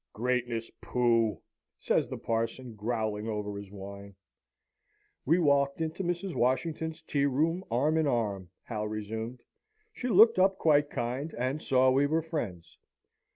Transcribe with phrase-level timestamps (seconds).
[0.13, 1.39] "Greatness, pooh!"
[1.77, 4.15] says the parson, growling over his wine.
[5.27, 6.33] "We walked into Mrs.
[6.33, 9.43] Washington's tea room arm in arm," Hal resumed;
[9.93, 12.79] "she looked up quite kind, and saw we were friends.